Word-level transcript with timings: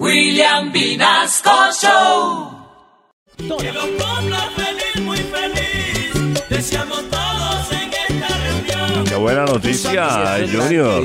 William 0.00 0.72
Vinasco 0.72 1.72
Show. 1.72 2.50
Que 3.36 3.72
los 3.72 3.84
cumpla 3.84 4.50
feliz, 4.56 5.00
muy 5.02 5.18
feliz. 5.18 6.48
Deseamos 6.48 7.04
buena 9.24 9.46
noticia, 9.46 10.36
Junior. 10.52 11.02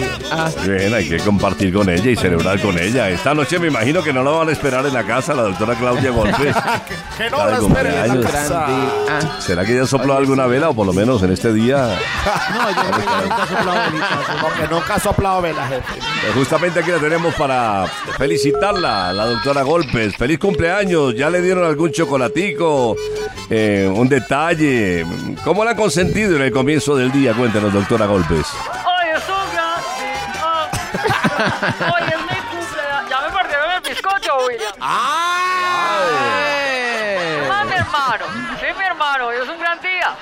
Bien, 0.65 0.93
hay 0.93 1.07
que 1.07 1.19
compartir 1.19 1.73
con 1.73 1.87
ella 1.89 2.11
y 2.11 2.17
celebrar 2.17 2.59
con 2.59 2.77
ella. 2.77 3.09
Esta 3.09 3.33
noche 3.33 3.59
me 3.59 3.67
imagino 3.67 4.03
que 4.03 4.11
no 4.11 4.23
la 4.23 4.31
van 4.31 4.49
a 4.49 4.51
esperar 4.51 4.85
en 4.85 4.93
la 4.93 5.05
casa 5.05 5.33
la 5.33 5.43
doctora 5.43 5.75
Claudia 5.75 6.11
Golpes. 6.11 6.55
Que 7.17 7.29
no 7.29 7.45
la 7.45 7.57
esperen 7.57 7.93
en 8.05 8.21
la. 8.21 9.41
¿Será 9.41 9.65
que 9.65 9.75
ya 9.75 9.85
sopló 9.85 10.15
alguna 10.15 10.45
vela 10.47 10.69
o 10.69 10.73
por 10.73 10.85
lo 10.85 10.93
menos 10.93 11.21
en 11.23 11.31
este 11.31 11.53
día? 11.53 11.97
No, 12.49 12.71
yo 12.71 12.83
nunca 13.23 13.43
he 13.43 13.47
soplado 13.47 13.91
velitas. 13.91 14.41
Porque 14.41 14.73
nunca 14.73 14.95
ha 14.95 14.99
soplado 14.99 15.41
vela, 15.41 15.67
jefe. 15.67 15.83
Pues 16.21 16.33
justamente 16.35 16.79
aquí 16.79 16.91
la 16.91 16.99
tenemos 16.99 17.33
para 17.35 17.85
felicitarla, 18.17 19.13
la 19.13 19.25
doctora 19.25 19.61
Golpes. 19.63 20.15
Feliz 20.15 20.39
cumpleaños. 20.39 21.15
¿Ya 21.15 21.29
le 21.29 21.41
dieron 21.41 21.65
algún 21.65 21.91
chocolatico? 21.91 22.95
Eh, 23.49 23.89
un 23.91 24.07
detalle. 24.07 25.03
¿Cómo 25.43 25.65
la 25.65 25.71
han 25.71 25.77
consentido 25.77 26.35
en 26.35 26.43
el 26.43 26.51
comienzo 26.51 26.95
del 26.95 27.11
día? 27.11 27.33
Cuéntanos, 27.33 27.73
doctora 27.73 28.05
Golpes. 28.05 28.45
Hoy 28.85 29.07
es 29.15 29.23
un 29.27 29.51
gran 29.53 29.81
día. 29.97 30.69
Hoy 31.87 32.03
es 32.07 32.21
mi 32.21 32.37
cumpleaños. 32.51 33.09
Ya 33.09 33.21
me 33.21 33.29
perdieron 33.35 33.71
el 33.71 33.81
bizcocho, 33.81 34.37
William. 34.47 34.73
Ah, 34.79 36.03
mi 37.65 37.73
hermano. 37.73 38.25
Sí, 38.59 38.67
mi 38.77 38.83
hermano. 38.85 39.27
Hoy 39.27 39.37
es 39.41 39.49
un 39.49 39.59
gran 39.59 39.79
día. 39.81 40.15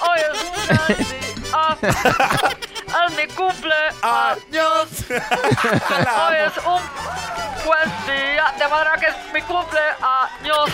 Hoy 0.00 0.20
es 0.20 0.40
un 0.44 0.52
gran 0.68 0.86
día. 0.98 1.08
Es 2.88 3.10
mi 3.16 3.26
cumpleaños. 3.34 4.88
Hoy 5.10 6.36
es 6.46 6.56
un 6.64 6.82
buen 7.66 7.90
día. 8.06 8.44
De 8.56 8.68
manera 8.68 8.96
que 9.00 9.06
es 9.06 9.16
mi 9.34 9.42
cumpleaños. 9.42 10.70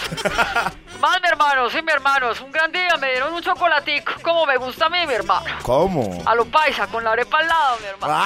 Hermano, 1.35 1.69
sí, 1.69 1.83
mi 1.83 1.91
hermano. 1.91 2.31
Es 2.31 2.41
un 2.41 2.53
gran 2.53 2.71
día. 2.71 2.97
Me 3.01 3.11
dieron 3.11 3.35
un 3.35 3.43
chocolatico. 3.43 4.13
Como 4.23 4.47
me 4.47 4.57
gusta 4.57 4.87
a 4.87 4.89
mí, 4.89 5.05
mi 5.05 5.15
hermano. 5.15 5.47
¿Cómo? 5.63 6.23
A 6.25 6.35
lo 6.37 6.45
paisa, 6.45 6.87
con 6.87 7.03
la 7.03 7.11
arepa 7.11 7.39
al 7.39 7.49
lado, 7.49 7.77
mi 7.81 7.87
hermano. 7.87 8.25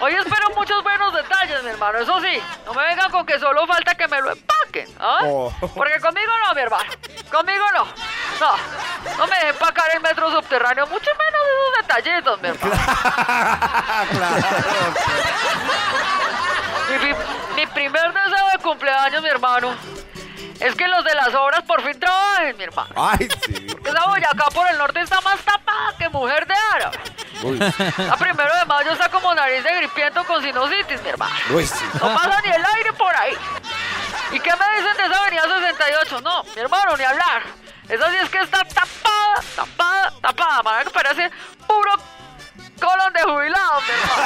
Hoy 0.00 0.14
espero 0.14 0.50
muchos 0.56 0.80
buenos 0.84 1.12
detalles, 1.12 1.62
mi 1.64 1.70
hermano. 1.70 1.98
Eso 1.98 2.20
sí, 2.20 2.40
no 2.66 2.72
me 2.74 2.84
vengan 2.84 3.10
con 3.10 3.26
que 3.26 3.36
solo 3.40 3.66
falta 3.66 3.96
que 3.96 4.06
me 4.06 4.20
lo 4.20 4.30
empaquen. 4.30 4.86
¿ah? 5.00 5.20
Oh. 5.24 5.52
Porque 5.74 5.98
conmigo 6.00 6.32
no, 6.46 6.54
mi 6.54 6.60
hermano. 6.60 6.90
Conmigo 7.30 7.64
no. 7.72 7.84
No, 8.40 8.56
no 9.18 9.26
me 9.26 9.34
dejen 9.36 9.48
empacar 9.50 9.86
el 9.94 10.00
metro 10.02 10.30
subterráneo, 10.30 10.86
mucho 10.86 11.10
menos 11.18 11.42
esos 11.52 11.88
detallitos, 11.88 12.42
mi 12.42 12.48
hermano. 12.48 12.74
Mi, 16.90 16.98
mi- 17.08 17.14
mi 17.56 17.66
primer 17.66 18.12
deseo 18.12 18.46
de 18.52 18.58
cumpleaños, 18.62 19.22
mi 19.22 19.28
hermano, 19.28 19.74
es 20.62 20.74
que 20.76 20.86
los 20.86 21.04
de 21.04 21.14
las 21.14 21.34
obras 21.34 21.62
por 21.62 21.82
fin 21.82 21.98
trabajen, 21.98 22.56
mi 22.56 22.64
hermano. 22.64 22.94
Ay, 22.96 23.28
sí. 23.44 23.66
Esa 23.84 24.06
Boyacá 24.06 24.44
por 24.54 24.68
el 24.68 24.78
norte 24.78 25.00
está 25.00 25.20
más 25.20 25.40
tapada 25.40 25.94
que 25.98 26.08
mujer 26.08 26.46
de 26.46 26.54
árabe. 26.74 26.98
A 28.10 28.16
primero 28.16 28.54
de 28.56 28.64
mayo 28.66 28.92
está 28.92 29.08
como 29.08 29.34
nariz 29.34 29.64
de 29.64 29.74
gripiento 29.76 30.24
con 30.24 30.40
sinusitis, 30.42 31.02
mi 31.02 31.08
hermano. 31.08 31.34
Uy, 31.50 31.66
sí. 31.66 31.84
No 31.94 32.14
pasa 32.14 32.40
ni 32.44 32.50
el 32.50 32.64
aire 32.76 32.92
por 32.92 33.14
ahí. 33.16 33.36
¿Y 34.30 34.38
qué 34.38 34.50
me 34.50 34.76
dicen 34.76 34.96
de 34.96 35.06
esa 35.06 35.20
avenida 35.20 35.42
68? 35.42 36.20
No, 36.20 36.44
mi 36.44 36.60
hermano, 36.60 36.96
ni 36.96 37.04
hablar. 37.04 37.42
Esa 37.88 38.10
sí 38.10 38.16
es 38.22 38.30
que 38.30 38.38
está 38.38 38.64
tapada, 38.64 39.42
tapada, 39.56 40.12
tapada. 40.20 40.62
Madre 40.62 40.84
que 40.84 40.90
parece 40.90 41.30
puro 41.66 41.92
colon 42.80 43.12
de 43.12 43.22
jubilado, 43.22 43.80
mi 43.80 43.90
hermano. 43.90 44.22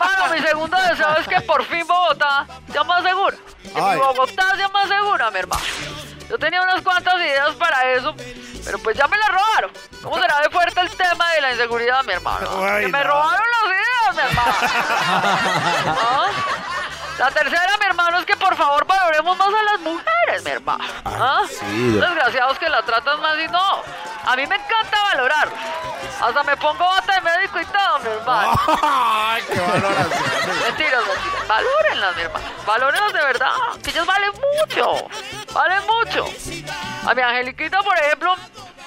mi 0.31 0.39
segundo 0.39 0.77
deseo 0.77 1.15
es 1.17 1.27
que 1.27 1.41
por 1.41 1.63
fin 1.65 1.85
Bogotá 1.85 2.45
sea 2.71 2.83
más 2.83 3.03
segura. 3.03 3.37
Que 3.63 3.81
mi. 3.81 3.95
Bogotá 3.97 4.55
sea 4.55 4.69
más 4.69 4.87
segura, 4.87 5.31
mi 5.31 5.39
hermano. 5.39 5.63
Yo 6.29 6.39
tenía 6.39 6.61
unas 6.61 6.81
cuantas 6.81 7.15
ideas 7.15 7.53
para 7.55 7.91
eso, 7.91 8.15
pero 8.63 8.79
pues 8.79 8.95
ya 8.95 9.07
me 9.07 9.17
las 9.17 9.29
robaron. 9.29 9.71
¿Cómo 10.01 10.17
será 10.17 10.39
de 10.39 10.49
fuerte 10.49 10.79
el 10.79 10.89
tema 10.95 11.29
de 11.33 11.41
la 11.41 11.51
inseguridad, 11.51 12.03
mi 12.05 12.13
hermano? 12.13 12.47
Ay, 12.63 12.85
que 12.85 12.91
me 12.91 13.03
robaron 13.03 13.45
las 13.49 13.65
ideas, 13.75 14.15
mi 14.15 14.21
hermano. 14.21 14.53
¿Ah? 15.87 16.27
La 17.19 17.29
tercera, 17.29 17.77
mi 17.79 17.85
hermano, 17.85 18.17
es 18.19 18.25
que 18.25 18.35
por 18.35 18.55
favor 18.55 18.87
valoremos 18.87 19.37
más 19.37 19.47
a 19.47 19.63
las 19.73 19.79
mujeres, 19.81 20.43
mi 20.43 20.51
hermano. 20.51 20.83
¿Ah? 21.05 21.41
sí, 21.47 21.91
Desgraciados 21.99 22.57
que 22.57 22.69
la 22.69 22.81
tratan 22.81 23.19
más 23.19 23.37
y 23.37 23.47
no. 23.49 23.83
A 24.25 24.35
mí 24.35 24.47
me 24.47 24.55
encanta 24.55 25.03
valorar. 25.13 25.49
Hasta 26.21 26.43
me 26.43 26.55
pongo 26.57 26.85
bata 26.85 27.13
de 27.13 27.21
médico 27.21 27.59
y 27.59 27.65
todo, 27.65 27.99
mi 27.99 28.09
hermano. 28.21 28.59
Ay, 28.83 29.43
qué 29.47 29.59
valoración. 29.59 30.23
Mentiras, 30.65 31.03
mentiras. 31.07 31.47
Valórenlas, 31.47 32.15
mi 32.15 32.21
hermano. 32.21 32.45
Valórenlas 32.65 33.13
de 33.13 33.19
verdad. 33.25 33.51
Que 33.83 33.89
ellas 33.89 34.05
valen 34.05 34.31
mucho. 34.31 35.07
Valen 35.53 35.81
mucho. 35.85 36.25
A 37.07 37.13
mi 37.13 37.21
angeliquita, 37.21 37.81
por 37.81 37.97
ejemplo, 37.97 38.35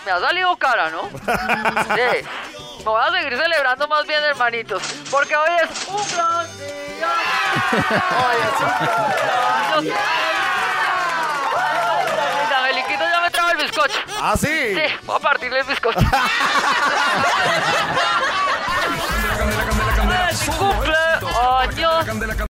me 0.04 0.12
ha 0.12 0.20
salido 0.20 0.56
cara, 0.56 0.90
¿no? 0.90 1.02
Sí. 1.94 2.26
Me 2.78 2.90
voy 2.90 3.02
a 3.02 3.10
seguir 3.12 3.38
celebrando 3.38 3.88
más 3.88 4.06
bien, 4.06 4.22
hermanitos. 4.22 4.82
Porque 5.10 5.34
hoy 5.34 5.48
es 5.62 5.88
un 5.88 6.06
gran 6.14 6.46
día. 6.58 7.08
Hoy 7.72 8.36
es 8.42 8.60
un 8.60 8.68
cumpleaños. 9.74 10.04
Mis 12.42 12.52
angeliquitos 12.56 13.10
ya 13.10 13.20
me 13.22 13.30
trajo 13.30 13.50
el 13.50 13.56
bizcocho. 13.56 13.98
Ah, 14.20 14.34
sí. 14.38 14.74
Sí, 14.74 14.82
voy 15.04 15.16
a 15.16 15.18
partirle 15.18 15.60
el 15.60 15.66
bizcocho. 15.66 15.98